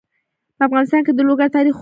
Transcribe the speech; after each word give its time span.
په 0.57 0.61
افغانستان 0.67 1.01
کې 1.05 1.11
د 1.15 1.19
لوگر 1.27 1.47
تاریخ 1.55 1.73
اوږد 1.75 1.79
دی. 1.79 1.79